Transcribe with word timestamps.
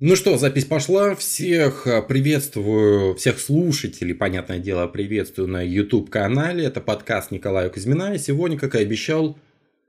Ну 0.00 0.14
что, 0.14 0.38
запись 0.38 0.64
пошла. 0.64 1.16
Всех 1.16 1.88
э, 1.88 2.02
приветствую, 2.02 3.16
всех 3.16 3.40
слушателей, 3.40 4.14
понятное 4.14 4.60
дело, 4.60 4.86
приветствую 4.86 5.48
на 5.48 5.60
YouTube-канале. 5.60 6.66
Это 6.66 6.80
подкаст 6.80 7.32
Николая 7.32 7.68
Кузьмина. 7.68 8.14
И 8.14 8.18
сегодня, 8.18 8.56
как 8.56 8.76
и 8.76 8.78
обещал, 8.78 9.36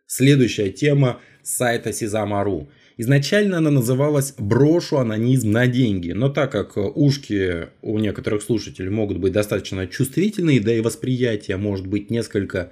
следующая 0.07 0.71
тема 0.71 1.19
сайта 1.43 1.93
Сезам.ру. 1.93 2.71
Изначально 2.97 3.59
она 3.59 3.69
называлась 3.69 4.33
«Брошу 4.39 4.97
анонизм 4.97 5.51
на 5.51 5.67
деньги», 5.67 6.11
но 6.11 6.29
так 6.29 6.51
как 6.53 6.75
ушки 6.75 7.67
у 7.83 7.99
некоторых 7.99 8.41
слушателей 8.41 8.89
могут 8.89 9.19
быть 9.19 9.33
достаточно 9.33 9.85
чувствительные, 9.85 10.59
да 10.59 10.73
и 10.73 10.81
восприятие 10.81 11.57
может 11.57 11.85
быть 11.85 12.09
несколько 12.09 12.71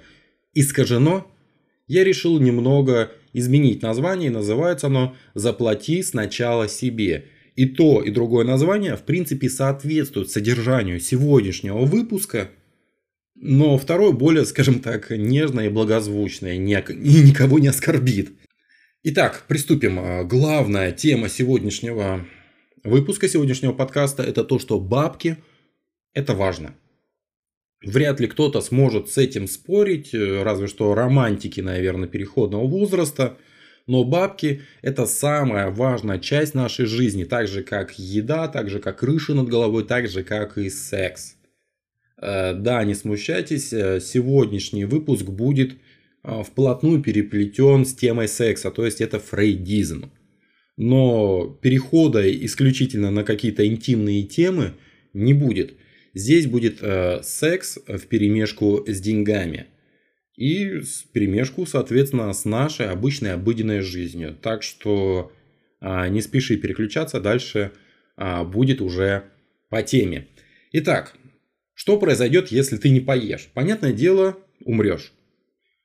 искажено, 0.55 1.31
я 1.88 2.04
решил 2.04 2.39
немного 2.39 3.11
изменить 3.33 3.81
название, 3.81 4.29
называется 4.29 4.87
оно 4.87 5.15
«Заплати 5.33 6.04
сначала 6.04 6.67
себе». 6.67 7.25
И 7.55 7.65
то, 7.65 8.04
и 8.04 8.11
другое 8.11 8.45
название, 8.45 8.95
в 8.95 9.01
принципе, 9.01 9.50
соответствуют 9.50 10.29
содержанию 10.29 11.00
сегодняшнего 11.00 11.79
выпуска, 11.79 12.51
но 13.33 13.79
второе 13.79 14.11
более, 14.11 14.45
скажем 14.45 14.79
так, 14.79 15.09
нежное 15.09 15.65
и 15.65 15.69
благозвучное, 15.69 16.54
и 16.54 16.59
никого 16.59 17.57
не 17.57 17.68
оскорбит. 17.68 18.29
Итак, 19.04 19.45
приступим. 19.47 20.28
Главная 20.28 20.92
тема 20.92 21.29
сегодняшнего 21.29 22.28
выпуска, 22.83 23.28
сегодняшнего 23.28 23.73
подкаста, 23.73 24.21
это 24.21 24.43
то, 24.43 24.59
что 24.59 24.79
бабки– 24.79 25.37
это 26.14 26.36
важно. 26.36 26.75
Вряд 27.83 28.19
ли 28.19 28.27
кто-то 28.27 28.61
сможет 28.61 29.09
с 29.09 29.17
этим 29.17 29.47
спорить, 29.47 30.13
э, 30.13 30.41
разве 30.41 30.67
что 30.67 30.95
романтики, 30.95 31.61
наверное, 31.61 32.08
переходного 32.08 32.66
возраста. 32.67 33.38
Но 33.86 34.03
бабки– 34.03 34.61
это 34.81 35.05
самая 35.05 35.69
важная 35.69 36.19
часть 36.19 36.55
нашей 36.55 36.86
жизни, 36.86 37.23
так 37.23 37.47
же 37.47 37.63
как 37.63 37.97
еда, 37.97 38.47
так 38.47 38.69
же 38.69 38.80
как 38.80 39.00
крыша 39.00 39.33
над 39.33 39.47
головой, 39.47 39.86
так 39.86 40.09
же 40.09 40.23
как 40.23 40.58
и 40.58 40.69
секс. 40.69 41.36
Э, 42.19 42.53
да, 42.56 42.84
не 42.84 42.95
смущайтесь, 42.95 43.72
э, 43.72 44.00
сегодняшний 44.02 44.86
выпуск 44.86 45.25
будет 45.25 45.73
вплотную 46.23 47.02
переплетен 47.02 47.86
с 47.86 47.94
темой 47.94 48.28
секса, 48.28 48.69
то 48.69 48.84
есть 48.84 49.00
это 49.00 49.17
фрейдизм. 49.17 50.12
Но 50.75 51.58
перехода 51.62 52.30
исключительно 52.45 53.12
на 53.12 53.23
какие-то 53.23 53.66
интимные 53.66 54.23
темы 54.23 54.73
не 55.14 55.34
будет– 55.36 55.75
Здесь 56.18 56.48
будет 56.48 56.80
э, 56.82 57.22
секс 57.23 57.78
в 57.88 58.08
перемешку 58.08 58.84
с 58.88 59.00
деньгами. 59.00 59.68
И 60.36 60.80
в 60.80 61.12
перемешку, 61.12 61.66
соответственно, 61.66 62.32
с 62.34 62.46
нашей 62.46 62.90
обычной 62.90 63.34
обыденной 63.34 63.82
жизнью. 63.82 64.38
Так 64.42 64.64
что 64.64 65.32
э, 65.80 66.08
не 66.09 66.22
спеши 66.22 66.58
переключаться, 66.58 67.20
дальше 67.20 67.72
э, 68.18 68.44
будет 68.44 68.82
уже 68.82 69.26
по 69.70 69.84
теме. 69.84 70.28
Итак, 70.72 71.14
что 71.74 72.00
произойдет, 72.00 72.52
если 72.52 72.78
ты 72.78 72.90
не 72.90 73.00
поешь? 73.00 73.50
Понятное 73.54 73.94
дело, 73.94 74.38
умрешь. 74.66 75.14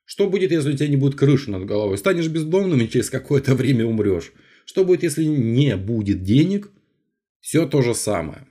Что 0.05 0.29
будет, 0.29 0.51
если 0.51 0.73
у 0.73 0.75
тебя 0.75 0.87
не 0.87 0.97
будет 0.97 1.15
крыши 1.15 1.51
над 1.51 1.65
головой? 1.65 1.97
Станешь 1.97 2.27
бездомным 2.27 2.81
и 2.81 2.89
через 2.89 3.09
какое-то 3.09 3.55
время 3.55 3.85
умрешь. 3.85 4.31
Что 4.65 4.83
будет, 4.83 5.03
если 5.03 5.23
не 5.23 5.77
будет 5.77 6.23
денег? 6.23 6.71
Все 7.39 7.67
то 7.67 7.81
же 7.81 7.93
самое. 7.93 8.47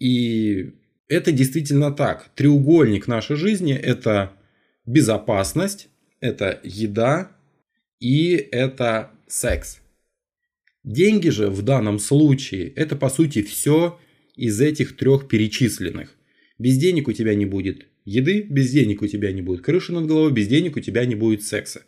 И 0.00 0.72
это 1.08 1.30
действительно 1.30 1.92
так. 1.92 2.30
Треугольник 2.34 3.06
нашей 3.06 3.36
жизни– 3.36 3.74
это 3.74 4.32
безопасность, 4.86 5.88
это 6.20 6.58
еда 6.64 7.36
и 8.00 8.34
это 8.34 9.10
секс. 9.28 9.80
Деньги 10.82 11.28
же 11.28 11.48
в 11.48 11.62
данном 11.62 11.98
случае– 11.98 12.68
это 12.76 12.96
по 12.96 13.10
сути 13.10 13.42
все 13.42 13.98
из 14.34 14.60
этих 14.60 14.96
трех 14.96 15.28
перечисленных. 15.28 16.16
Без 16.58 16.78
денег 16.78 17.08
у 17.08 17.12
тебя 17.12 17.34
не 17.34 17.44
будет 17.44 17.86
еды, 18.04 18.42
без 18.42 18.70
денег 18.70 19.02
у 19.02 19.06
тебя 19.06 19.32
не 19.32 19.42
будет 19.42 19.62
крыши 19.62 19.92
над 19.92 20.06
головой, 20.06 20.32
без 20.32 20.48
денег 20.48 20.76
у 20.76 20.80
тебя 20.80 21.04
не 21.04 21.14
будет 21.14 21.42
секса. 21.42 21.82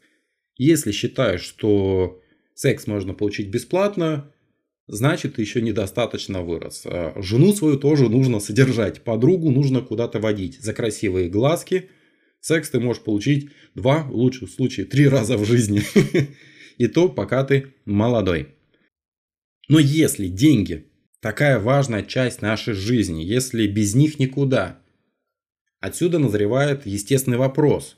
Если 0.59 0.93
считаешь, 0.93 1.41
что 1.41 2.21
секс 2.55 2.87
можно 2.87 3.15
получить 3.15 3.49
бесплатно, 3.49 4.31
значит 4.87 5.37
ты 5.37 5.43
еще 5.43 5.63
недостаточно 5.63 6.43
вырос. 6.43 6.83
А 6.85 7.15
жену 7.21 7.53
свою 7.53 7.79
тоже 7.79 8.09
нужно 8.09 8.41
содержать, 8.41 9.03
подругу 9.03 9.51
нужно 9.51 9.81
куда-то 9.81 10.21
водить. 10.21 10.61
За 10.61 10.73
красивые 10.73 11.29
глазки 11.29 11.91
секс 12.41 12.71
ты 12.71 12.81
можешь 12.81 13.03
получить 13.03 13.51
два, 13.75 14.03
в 14.05 14.15
лучшем 14.15 14.49
случае 14.49 14.87
три 14.87 15.09
раза 15.09 15.37
в 15.37 15.45
жизни. 15.45 15.83
И 16.79 16.87
то, 16.89 17.09
пока 17.09 17.45
ты 17.45 17.75
молодой. 17.85 18.49
Но 19.69 19.79
если 19.79 20.27
деньги 20.27 20.87
такая 21.21 21.59
важная 21.59 22.03
часть 22.03 22.43
нашей 22.43 22.75
жизни, 22.75 23.23
если 23.23 23.67
без 23.67 23.95
них 23.95 24.19
никуда, 24.19 24.83
отсюда 25.81 26.19
назревает 26.19 26.85
естественный 26.85 27.39
вопрос. 27.39 27.97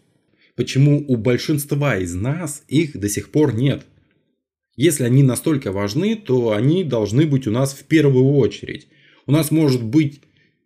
Почему 0.57 1.05
у 1.09 1.17
большинства 1.17 1.97
из 1.97 2.15
нас 2.15 2.63
их 2.69 2.99
до 2.99 3.09
сих 3.09 3.33
пор 3.33 3.55
нет? 3.55 3.87
Если 4.77 5.05
они 5.05 5.23
настолько 5.23 5.71
важны, 5.71 6.17
то 6.17 6.53
они 6.53 6.83
должны 6.83 7.27
быть 7.27 7.47
у 7.47 7.51
нас 7.51 7.73
в 7.75 7.85
первую 7.85 8.35
очередь. 8.35 8.89
У 9.27 9.33
нас 9.33 9.51
может 9.51 9.83
быть 9.83 10.21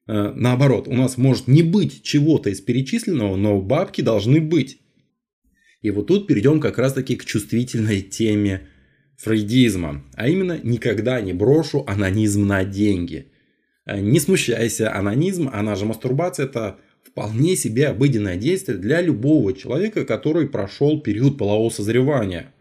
э, 0.07 0.33
наоборот, 0.35 0.89
у 0.89 0.95
нас 0.95 1.19
может 1.19 1.47
не 1.47 1.63
быть 1.63 2.03
чего-то 2.03 2.51
из 2.51 2.61
перечисленного, 2.61 3.37
но 3.37 3.61
бабки 3.61 4.01
должны 4.01 4.41
быть. 4.41 4.81
И 5.83 5.91
вот 5.91 6.07
тут 6.07 6.27
перейдем 6.27 6.61
как 6.61 6.79
раз 6.79 6.95
таки 6.95 7.17
к 7.17 7.25
чувствительной 7.25 8.01
теме 8.01 8.69
фрейдизма, 9.17 10.05
а 10.15 10.29
именно 10.29 10.59
никогда 10.63 11.21
не 11.21 11.33
брошу 11.33 11.85
анонизм 11.87 12.47
на 12.47 12.65
деньги. 12.65 13.31
Э, 13.85 14.01
не 14.01 14.21
смущайся, 14.21 14.95
анонизм, 14.95 15.51
она 15.53 15.75
же 15.75 15.85
мастурбация, 15.85 16.47
это 16.47 16.79
вполне 17.05 17.57
себе 17.57 17.89
обыденное 17.89 18.37
действие 18.37 18.79
для 18.79 19.03
любого 19.03 19.53
человека, 19.53 20.07
который 20.07 20.49
прошел 20.49 20.99
период 21.03 21.37
полового 21.37 21.69
созревания– 21.69 22.55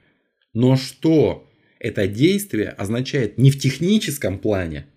но 0.59 0.75
что 0.75 1.47
это 1.77 2.07
действие 2.07 2.69
означает 2.69 3.37
не 3.37 3.51
в 3.51 3.59
техническом 3.59 4.39
плане, 4.39 4.87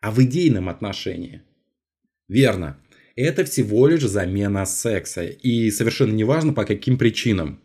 а 0.00 0.10
в 0.10 0.22
идейном 0.22 0.70
отношении? 0.70 1.42
Верно. 2.28 2.78
Это 3.14 3.44
всего 3.44 3.88
лишь 3.88 4.04
замена 4.04 4.64
секса. 4.64 5.26
И 5.26 5.70
совершенно 5.70 6.14
неважно 6.14 6.54
по 6.54 6.64
каким 6.64 6.96
причинам. 6.96 7.60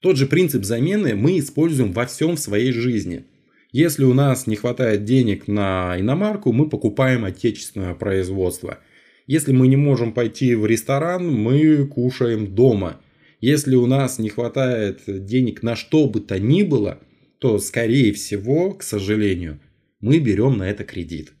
Тот 0.00 0.16
же 0.16 0.26
принцип 0.26 0.62
замены 0.62 1.16
мы 1.16 1.36
используем 1.40 1.90
во 1.90 2.06
всем 2.06 2.36
в 2.36 2.40
своей 2.40 2.70
жизни. 2.70 3.24
Если 3.72 4.04
у 4.04 4.14
нас 4.14 4.46
не 4.46 4.54
хватает 4.54 5.02
денег 5.02 5.48
на 5.48 5.96
иномарку, 5.98 6.52
мы 6.52 6.68
покупаем 6.68 7.24
отечественное 7.24 7.94
производство. 7.94 8.78
Если 9.26 9.50
мы 9.50 9.66
не 9.66 9.76
можем 9.76 10.12
пойти 10.12 10.54
в 10.54 10.64
ресторан, 10.64 11.26
мы 11.28 11.88
кушаем 11.88 12.54
дома– 12.54 13.00
если 13.40 13.74
у 13.74 13.86
нас 13.86 14.18
не 14.18 14.28
хватает 14.28 15.02
денег 15.06 15.62
на 15.62 15.76
что 15.76 16.06
бы 16.06 16.20
то 16.20 16.38
ни 16.38 16.62
было, 16.62 17.00
то, 17.38 17.58
скорее 17.58 18.12
всего, 18.12 18.74
к 18.74 18.82
сожалению, 18.82 19.60
мы 20.00 20.18
берем 20.18 20.58
на 20.58 20.68
это 20.68 20.84
кредит. 20.84 21.32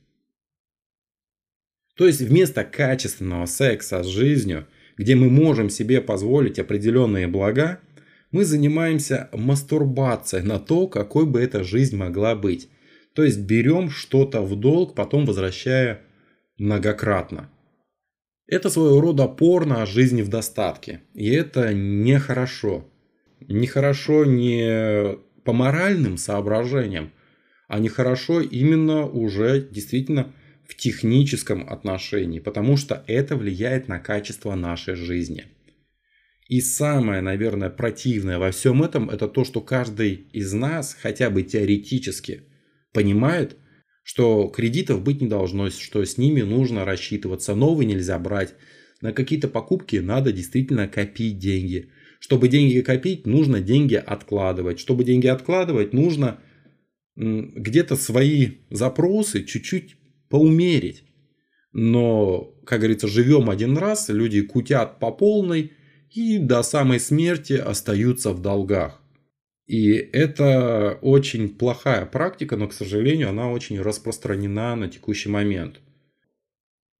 То 1.96 2.06
есть 2.06 2.22
вместо 2.22 2.64
качественного 2.64 3.44
секса 3.44 4.02
с 4.02 4.06
жизнью, 4.06 4.66
где 4.96 5.14
мы 5.14 5.28
можем 5.28 5.68
себе 5.68 6.00
позволить 6.00 6.58
определенные 6.58 7.26
блага, 7.26 7.80
мы 8.30 8.44
занимаемся 8.44 9.28
мастурбацией 9.32 10.44
на 10.44 10.58
то, 10.58 10.86
какой 10.86 11.26
бы 11.26 11.40
эта 11.40 11.64
жизнь 11.64 11.96
могла 11.96 12.34
быть. 12.34 12.70
То 13.14 13.24
есть 13.24 13.40
берем 13.40 13.90
что-то 13.90 14.40
в 14.40 14.56
долг, 14.56 14.94
потом 14.94 15.26
возвращая 15.26 16.00
многократно. 16.56 17.50
Это 18.50 18.68
своего 18.68 19.00
рода 19.00 19.28
порно 19.28 19.82
о 19.82 19.86
жизни 19.86 20.22
в 20.22 20.28
достатке. 20.28 21.02
И 21.14 21.30
это 21.30 21.72
нехорошо. 21.72 22.84
Нехорошо 23.46 24.24
не 24.24 25.18
по 25.44 25.52
моральным 25.52 26.18
соображениям, 26.18 27.12
а 27.68 27.78
нехорошо 27.78 28.40
именно 28.40 29.06
уже 29.06 29.60
действительно 29.60 30.32
в 30.66 30.74
техническом 30.74 31.68
отношении, 31.68 32.40
потому 32.40 32.76
что 32.76 33.04
это 33.06 33.36
влияет 33.36 33.86
на 33.86 34.00
качество 34.00 34.56
нашей 34.56 34.96
жизни. 34.96 35.44
И 36.48 36.60
самое, 36.60 37.20
наверное, 37.20 37.70
противное 37.70 38.38
во 38.38 38.50
всем 38.50 38.82
этом, 38.82 39.10
это 39.10 39.28
то, 39.28 39.44
что 39.44 39.60
каждый 39.60 40.26
из 40.32 40.52
нас 40.52 40.96
хотя 41.00 41.30
бы 41.30 41.44
теоретически 41.44 42.42
понимает, 42.92 43.56
что 44.10 44.48
кредитов 44.48 45.04
быть 45.04 45.20
не 45.20 45.28
должно, 45.28 45.70
что 45.70 46.04
с 46.04 46.18
ними 46.18 46.42
нужно 46.42 46.84
рассчитываться, 46.84 47.54
новые 47.54 47.86
нельзя 47.86 48.18
брать. 48.18 48.54
На 49.00 49.12
какие-то 49.12 49.46
покупки 49.46 49.98
надо 49.98 50.32
действительно 50.32 50.88
копить 50.88 51.38
деньги. 51.38 51.90
Чтобы 52.18 52.48
деньги 52.48 52.80
копить, 52.80 53.24
нужно 53.24 53.60
деньги 53.60 53.94
откладывать. 53.94 54.80
Чтобы 54.80 55.04
деньги 55.04 55.28
откладывать, 55.28 55.92
нужно 55.92 56.40
где-то 57.14 57.94
свои 57.94 58.54
запросы 58.68 59.44
чуть-чуть 59.44 59.94
поумерить. 60.28 61.04
Но, 61.72 62.52
как 62.66 62.80
говорится, 62.80 63.06
живем 63.06 63.48
один 63.48 63.78
раз, 63.78 64.08
люди 64.08 64.42
кутят 64.42 64.98
по 64.98 65.12
полной 65.12 65.70
и 66.10 66.38
до 66.38 66.64
самой 66.64 66.98
смерти 66.98 67.52
остаются 67.52 68.32
в 68.32 68.42
долгах. 68.42 69.00
И 69.70 69.92
это 69.92 70.98
очень 71.00 71.48
плохая 71.48 72.04
практика, 72.04 72.56
но, 72.56 72.66
к 72.66 72.72
сожалению, 72.72 73.28
она 73.28 73.52
очень 73.52 73.80
распространена 73.80 74.74
на 74.74 74.88
текущий 74.88 75.28
момент. 75.28 75.78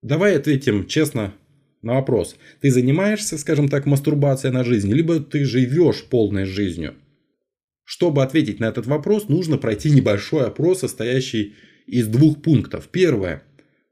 Давай 0.02 0.36
ответим 0.36 0.86
честно 0.86 1.34
на 1.82 1.94
вопрос. 1.94 2.36
Ты 2.60 2.70
занимаешься, 2.70 3.38
скажем 3.38 3.68
так, 3.68 3.86
мастурбацией 3.86 4.54
на 4.54 4.62
жизнь, 4.62 4.92
либо 4.92 5.18
ты 5.18 5.44
живешь 5.44 6.04
полной 6.04 6.44
жизнью? 6.44 6.94
Чтобы 7.82 8.22
ответить 8.22 8.60
на 8.60 8.66
этот 8.66 8.86
вопрос, 8.86 9.28
нужно 9.28 9.58
пройти 9.58 9.90
небольшой 9.90 10.46
опрос, 10.46 10.78
состоящий 10.78 11.56
из 11.88 12.06
двух 12.06 12.40
пунктов. 12.40 12.86
Первое. 12.86 13.42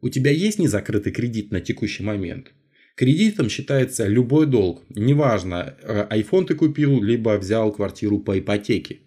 У 0.01 0.09
тебя 0.09 0.31
есть 0.31 0.61
незакрытый 0.61 1.11
кредит 1.11 1.51
на 1.51 1.61
текущий 1.61 2.05
момент? 2.05 2.53
Кредитом 2.99 3.49
считается 3.49 4.09
любой 4.09 4.47
долг. 4.47 4.83
Неважно, 4.89 5.77
э, 5.83 6.09
iPhone 6.11 6.47
ты 6.47 6.57
купил, 6.57 7.01
либо 7.01 7.39
взял 7.39 7.71
квартиру 7.71 8.19
по 8.19 8.37
ипотеке. 8.37 8.99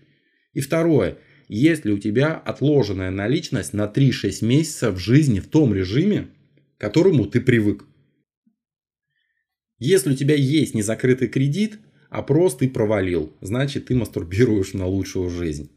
И 0.53 0.61
второе. 0.61 1.17
Есть 1.49 1.83
ли 1.83 1.91
у 1.91 1.97
тебя 1.97 2.35
отложенная 2.35 3.11
наличность 3.11 3.73
на 3.73 3.87
3-6 3.87 4.45
месяцев 4.45 4.95
в 4.95 4.97
жизни 4.97 5.41
в 5.41 5.47
том 5.47 5.73
режиме, 5.73 6.29
к 6.77 6.79
которому 6.79 7.25
ты 7.25 7.41
привык? 7.41 7.83
Если 9.77 10.13
у 10.13 10.15
тебя 10.15 10.35
есть 10.35 10.73
незакрытый 10.73 11.27
кредит, 11.27 11.77
опрос 12.09 12.55
ты 12.55 12.69
провалил, 12.69 13.33
значит 13.41 13.87
ты 13.87 13.95
мастурбируешь 13.95 14.71
на 14.71 14.87
лучшую 14.87 15.29
жизнь. 15.29 15.69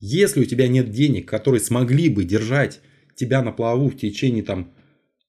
Если 0.00 0.42
у 0.42 0.44
тебя 0.44 0.68
нет 0.68 0.90
денег, 0.90 1.26
которые 1.26 1.62
смогли 1.62 2.10
бы 2.10 2.24
держать 2.24 2.82
тебя 3.16 3.40
на 3.40 3.52
плаву 3.52 3.88
в 3.88 3.96
течение 3.96 4.42
там 4.42 4.70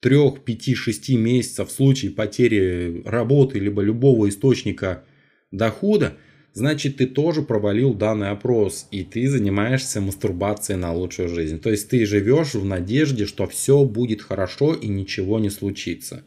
3, 0.02 0.32
5, 0.44 0.76
6 0.76 1.10
месяцев 1.18 1.70
в 1.70 1.72
случае 1.72 2.12
потери 2.12 3.02
работы 3.06 3.60
либо 3.60 3.82
любого 3.82 4.30
источника 4.30 5.04
дохода, 5.52 6.18
значит 6.54 6.98
ты 6.98 7.06
тоже 7.06 7.42
провалил 7.42 7.94
данный 7.94 8.30
опрос 8.30 8.88
и 8.92 9.04
ты 9.04 9.28
занимаешься 9.28 10.00
мастурбацией 10.00 10.80
на 10.80 10.94
лучшую 10.94 11.30
жизнь. 11.30 11.60
То 11.60 11.70
есть 11.70 11.90
ты 11.90 12.06
живешь 12.06 12.54
в 12.54 12.64
надежде, 12.66 13.26
что 13.26 13.48
все 13.48 13.84
будет 13.84 14.22
хорошо 14.22 14.74
и 14.74 14.88
ничего 14.88 15.40
не 15.40 15.50
случится. 15.50 16.24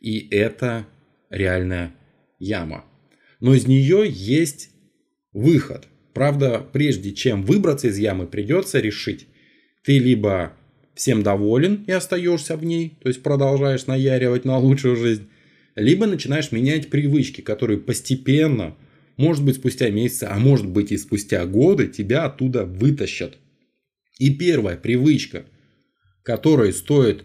И 0.00 0.28
это 0.30 0.86
реальная 1.30 1.94
яма. 2.38 2.84
Но 3.40 3.54
из 3.54 3.66
нее 3.66 4.04
есть 4.08 4.70
выход. 5.32 5.86
Правда, 6.12 6.66
прежде 6.72 7.12
чем 7.12 7.42
выбраться 7.42 7.88
из 7.88 7.98
ямы, 7.98 8.26
придется 8.26 8.80
решить, 8.80 9.26
ты 9.84 9.98
либо 9.98 10.56
всем 10.96 11.22
доволен 11.22 11.84
и 11.86 11.92
остаешься 11.92 12.56
в 12.56 12.64
ней, 12.64 12.98
то 13.02 13.08
есть 13.08 13.22
продолжаешь 13.22 13.86
наяривать 13.86 14.44
на 14.44 14.58
лучшую 14.58 14.96
жизнь, 14.96 15.28
либо 15.76 16.06
начинаешь 16.06 16.52
менять 16.52 16.88
привычки, 16.88 17.42
которые 17.42 17.78
постепенно, 17.78 18.74
может 19.18 19.44
быть 19.44 19.56
спустя 19.56 19.90
месяцы, 19.90 20.24
а 20.24 20.38
может 20.38 20.66
быть 20.66 20.90
и 20.90 20.96
спустя 20.96 21.44
годы 21.46 21.86
тебя 21.86 22.24
оттуда 22.24 22.64
вытащат. 22.64 23.36
И 24.18 24.34
первая 24.34 24.78
привычка, 24.78 25.44
которой 26.22 26.72
стоит, 26.72 27.24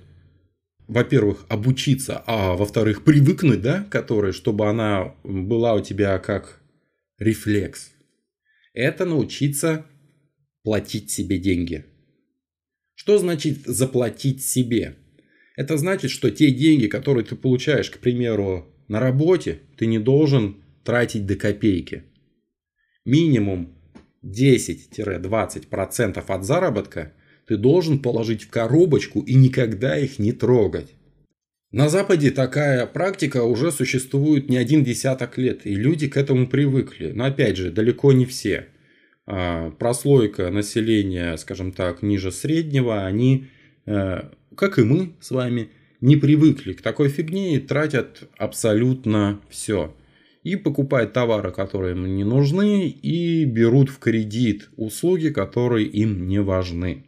во-первых, 0.88 1.46
обучиться, 1.48 2.22
а 2.28 2.56
во-вторых, 2.56 3.06
привыкнуть, 3.06 3.62
да, 3.62 3.88
которой, 3.90 4.34
чтобы 4.34 4.70
она 4.70 5.16
была 5.24 5.76
у 5.76 5.82
тебя 5.82 6.20
как 6.20 6.62
рефлекс, 7.18 7.92
это 8.74 9.06
научиться 9.06 9.86
платить 10.64 11.10
себе 11.10 11.38
деньги– 11.38 11.86
что 12.96 13.18
значит 13.18 13.60
заплатить 13.66 14.44
себе? 14.44 14.96
Это 15.56 15.78
значит, 15.78 16.12
что 16.12 16.32
те 16.32 16.52
деньги, 16.52 16.88
которые 16.88 17.26
ты 17.26 17.36
получаешь, 17.36 17.90
к 17.90 18.00
примеру, 18.00 18.68
на 18.88 19.00
работе, 19.00 19.60
ты 19.78 19.86
не 19.86 20.00
должен 20.00 20.64
тратить 20.84 21.26
до 21.26 21.36
копейки. 21.36 22.04
Минимум 23.06 23.74
10-20% 24.24 26.24
от 26.28 26.46
заработка 26.46 27.14
ты 27.48 27.58
должен 27.58 28.00
положить 28.00 28.44
в 28.44 28.50
коробочку 28.50 29.22
и 29.22 29.34
никогда 29.34 29.98
их 29.98 30.20
не 30.20 30.32
трогать. 30.32 30.94
На 31.72 31.90
Западе 31.90 32.32
такая 32.32 32.86
практика 32.86 33.44
уже 33.44 33.72
существует 33.72 34.50
не 34.50 34.58
один 34.58 34.84
десяток 34.84 35.38
лет, 35.38 35.66
и 35.66 35.74
люди 35.74 36.10
к 36.10 36.18
этому 36.18 36.48
привыкли. 36.48 37.12
Но 37.12 37.26
опять 37.26 37.56
же, 37.56 37.72
далеко 37.72 38.12
не 38.12 38.26
все. 38.26 38.68
А, 39.34 39.72
прослойка 39.72 40.52
населения, 40.52 41.38
скажем 41.38 41.72
так, 41.72 42.02
ниже 42.02 42.34
среднего, 42.34 43.06
они, 43.06 43.46
э, 43.86 44.24
как 44.58 44.78
и 44.78 44.84
мы 44.84 45.14
с 45.22 45.32
вами, 45.32 45.70
не 46.02 46.18
привыкли 46.18 46.74
к 46.74 46.82
такой 46.82 47.08
фигне 47.08 47.56
и 47.56 47.60
тратят 47.60 48.30
абсолютно 48.38 49.40
все. 49.50 49.96
И 50.44 50.58
покупают 50.58 51.14
товары, 51.14 51.52
которые 51.52 51.94
им 51.94 52.14
не 52.14 52.26
нужны, 52.26 52.90
и 52.90 53.46
берут 53.46 53.90
в 53.90 54.00
кредит 54.00 54.68
услуги, 54.76 55.30
которые 55.30 55.88
им 55.88 56.28
не 56.28 56.42
важны. 56.42 57.06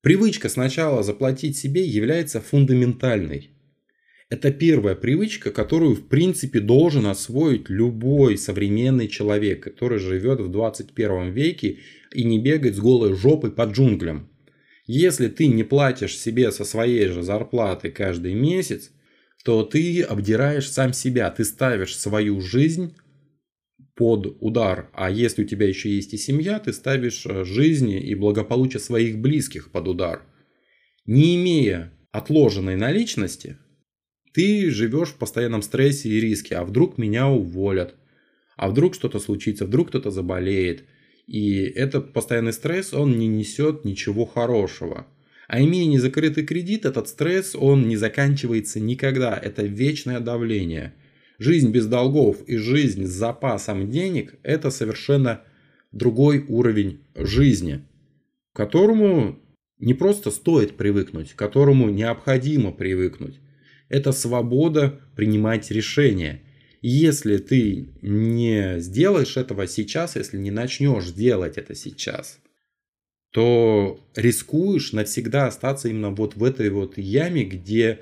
Привычка 0.00 0.48
сначала 0.48 1.02
заплатить 1.02 1.58
себе 1.58 1.84
является 1.84 2.40
фундаментальной. 2.40 3.50
Это 4.34 4.50
первая 4.50 4.96
привычка, 4.96 5.52
которую 5.52 5.94
в 5.94 6.08
принципе 6.08 6.58
должен 6.58 7.06
освоить 7.06 7.68
любой 7.68 8.36
современный 8.36 9.06
человек, 9.06 9.62
который 9.62 10.00
живет 10.00 10.40
в 10.40 10.50
21 10.50 11.30
веке 11.30 11.78
и 12.12 12.24
не 12.24 12.40
бегает 12.40 12.74
с 12.74 12.80
голой 12.80 13.14
жопой 13.14 13.52
по 13.52 13.62
джунглям. 13.62 14.28
Если 14.86 15.28
ты 15.28 15.46
не 15.46 15.62
платишь 15.62 16.18
себе 16.18 16.50
со 16.50 16.64
своей 16.64 17.06
же 17.06 17.22
зарплаты 17.22 17.92
каждый 17.92 18.34
месяц, 18.34 18.90
то 19.44 19.62
ты 19.62 20.02
обдираешь 20.02 20.68
сам 20.68 20.92
себя, 20.92 21.30
ты 21.30 21.44
ставишь 21.44 21.96
свою 21.96 22.40
жизнь 22.40 22.96
под 23.94 24.36
удар. 24.40 24.90
А 24.94 25.12
если 25.12 25.44
у 25.44 25.46
тебя 25.46 25.68
еще 25.68 25.94
есть 25.94 26.12
и 26.12 26.18
семья, 26.18 26.58
ты 26.58 26.72
ставишь 26.72 27.24
э, 27.24 27.44
жизни 27.44 28.00
и 28.00 28.16
благополучие 28.16 28.80
своих 28.80 29.16
близких 29.16 29.70
под 29.70 29.86
удар. 29.86 30.24
Не 31.06 31.36
имея 31.36 31.92
отложенной 32.10 32.74
наличности, 32.74 33.58
ты 34.34 34.68
живешь 34.70 35.10
в 35.10 35.14
постоянном 35.14 35.62
стрессе 35.62 36.08
и 36.08 36.20
риске. 36.20 36.56
А 36.56 36.64
вдруг 36.64 36.98
меня 36.98 37.28
уволят? 37.28 37.94
А 38.56 38.68
вдруг 38.68 38.94
что-то 38.94 39.20
случится? 39.20 39.64
Вдруг 39.64 39.88
кто-то 39.88 40.10
заболеет? 40.10 40.84
И 41.28 41.62
этот 41.62 42.12
постоянный 42.12 42.52
стресс, 42.52 42.92
он 42.92 43.16
не 43.16 43.28
несет 43.28 43.84
ничего 43.84 44.26
хорошего. 44.26 45.06
А 45.46 45.62
имея 45.62 45.86
незакрытый 45.86 46.44
кредит, 46.44 46.84
этот 46.84 47.08
стресс, 47.08 47.54
он 47.54 47.86
не 47.86 47.96
заканчивается 47.96 48.80
никогда. 48.80 49.38
Это 49.40 49.62
вечное 49.62 50.18
давление. 50.18 50.94
Жизнь 51.38 51.70
без 51.70 51.86
долгов 51.86 52.42
и 52.46 52.56
жизнь 52.56 53.06
с 53.06 53.10
запасом 53.10 53.88
денег– 53.88 54.34
это 54.42 54.70
совершенно 54.70 55.42
другой 55.92 56.44
уровень 56.48 57.04
жизни, 57.14 57.82
к 58.52 58.56
которому 58.56 59.38
не 59.78 59.94
просто 59.94 60.32
стоит 60.32 60.76
привыкнуть, 60.76 61.32
к 61.32 61.36
которому 61.36 61.88
необходимо 61.90 62.72
привыкнуть 62.72 63.38
это 63.94 64.10
свобода 64.10 64.98
принимать 65.14 65.70
решения. 65.70 66.42
Если 66.82 67.36
ты 67.36 67.90
не 68.02 68.80
сделаешь 68.80 69.36
этого 69.36 69.68
сейчас, 69.68 70.16
если 70.16 70.36
не 70.36 70.50
начнешь 70.50 71.12
делать 71.12 71.58
это 71.58 71.76
сейчас, 71.76 72.40
то 73.30 74.00
рискуешь 74.16 74.92
навсегда 74.92 75.46
остаться 75.46 75.88
именно 75.88 76.10
вот 76.10 76.34
в 76.34 76.42
этой 76.42 76.70
вот 76.70 76.98
яме, 76.98 77.44
где 77.44 78.00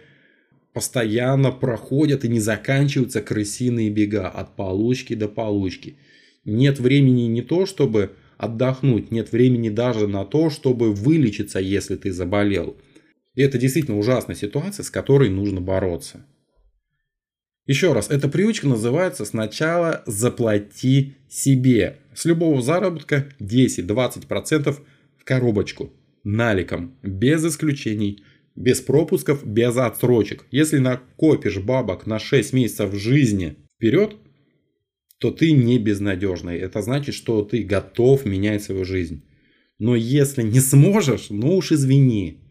постоянно 0.73 1.53
проходят 1.53 2.25
и 2.25 2.29
не 2.29 2.41
заканчиваются 2.41 3.21
крысиные 3.21 3.91
бега 3.91 4.29
от 4.29 4.57
получки 4.57 5.15
до 5.15 5.29
получки. 5.29 5.99
Нет 6.47 6.81
времени 6.81 7.25
не 7.25 7.43
то, 7.43 7.67
чтобы 7.67 8.13
отдохнуть, 8.39 9.11
нет 9.11 9.31
времени 9.31 9.69
даже 9.69 10.09
на 10.09 10.25
то, 10.25 10.49
чтобы 10.49 10.95
вылечиться, 10.95 11.59
если 11.59 11.97
ты 11.97 12.13
заболел– 12.13 12.79
и 13.35 13.43
это 13.43 13.59
действительно 13.59 13.99
ужасная 13.99 14.37
ситуация, 14.37 14.83
с 14.83 14.91
которой 14.91 15.31
нужно 15.31 15.61
бороться. 15.61 16.27
Еще 17.67 17.93
раз, 17.93 18.11
эта 18.11 18.29
привычка 18.29 18.67
называется 18.67 19.25
сначала 19.25 20.03
заплати 20.07 21.15
себе. 21.29 22.01
С 22.15 22.25
любого 22.25 22.61
заработка 22.61 23.29
10-20% 23.41 24.77
в 25.17 25.25
коробочку. 25.25 25.93
Наликом. 26.25 26.99
Без 27.03 27.45
исключений. 27.45 28.25
Без 28.57 28.81
пропусков, 28.81 29.47
без 29.47 29.77
отсрочек. 29.77 30.45
Если 30.51 30.79
накопишь 30.79 31.59
бабок 31.59 32.07
на 32.07 32.19
6 32.19 32.53
месяцев 32.53 32.93
жизни 32.95 33.57
вперед, 33.77 34.17
то 35.19 35.31
ты 35.31 35.53
не 35.53 35.79
безнадежный. 35.79 36.59
Это 36.59 36.83
значит, 36.83 37.15
что 37.15 37.43
ты 37.43 37.63
готов 37.63 38.27
менять 38.27 38.65
свою 38.65 38.85
жизнь. 38.85 39.25
Но 39.79 39.95
если 39.95 40.43
не 40.43 40.61
сможешь, 40.61 41.31
ну 41.31 41.57
уж 41.57 41.71
извини 41.73 42.42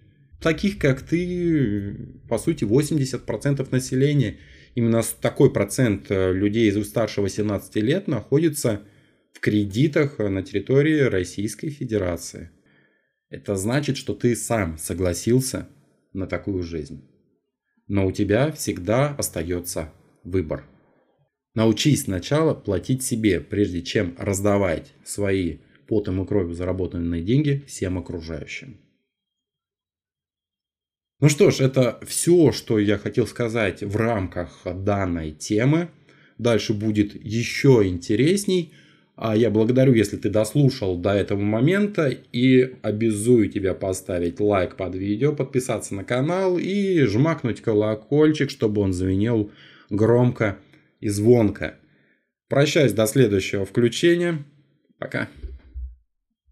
таких, 0.41 0.79
как 0.79 1.01
ты, 1.01 1.95
по 2.27 2.37
сути, 2.37 2.63
80% 2.63 3.67
населения, 3.71 4.37
именно 4.75 5.01
такой 5.21 5.53
процент 5.53 6.07
э, 6.09 6.33
людей 6.33 6.71
старше 6.83 7.21
18 7.21 7.75
лет 7.77 8.07
находится 8.07 8.81
в 9.33 9.39
кредитах 9.39 10.19
на 10.19 10.41
территории 10.41 10.99
Российской 11.01 11.69
Федерации. 11.69 12.51
Это 13.29 13.55
значит, 13.55 13.95
что 13.95 14.13
ты 14.13 14.35
сам 14.35 14.77
согласился 14.77 15.69
на 16.11 16.27
такую 16.27 16.63
жизнь. 16.63 17.07
Но 17.87 18.05
у 18.05 18.11
тебя 18.11 18.51
всегда 18.51 19.15
остается 19.15 19.93
выбор. 20.23 20.65
Научись 21.53 22.03
сначала 22.03 22.53
платить 22.53 23.03
себе, 23.03 23.39
прежде 23.39 23.81
чем 23.81 24.15
раздавать 24.17 24.93
свои 25.03 25.59
потом 25.87 26.23
и 26.23 26.25
кровью 26.25 26.55
заработанные 26.55 27.21
деньги 27.21 27.63
всем 27.67 27.97
окружающим. 27.97 28.79
Ну 31.21 31.29
что 31.29 31.51
ж, 31.51 31.59
это 31.59 31.99
все, 32.03 32.51
что 32.51 32.79
я 32.79 32.97
хотел 32.97 33.27
сказать 33.27 33.83
в 33.83 33.95
рамках 33.95 34.63
данной 34.65 35.31
темы. 35.31 35.89
Дальше 36.39 36.73
будет 36.73 37.13
еще 37.13 37.83
интересней. 37.85 38.73
А 39.15 39.35
я 39.35 39.51
благодарю, 39.51 39.93
если 39.93 40.17
ты 40.17 40.31
дослушал 40.31 40.97
до 40.97 41.11
этого 41.11 41.39
момента 41.39 42.07
и 42.07 42.73
обязую 42.81 43.49
тебя 43.49 43.75
поставить 43.75 44.39
лайк 44.39 44.75
под 44.77 44.95
видео, 44.95 45.31
подписаться 45.31 45.93
на 45.93 46.03
канал 46.03 46.57
и 46.57 47.01
жмакнуть 47.03 47.61
колокольчик, 47.61 48.49
чтобы 48.49 48.81
он 48.81 48.91
звенел 48.91 49.51
громко 49.91 50.57
и 51.01 51.09
звонко. 51.09 51.75
Прощаюсь 52.47 52.93
до 52.93 53.05
следующего 53.05 53.63
включения. 53.63 54.43
Пока. 54.97 55.29